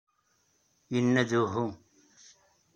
Yenna-d 0.93 1.31
uhu. 1.41 1.65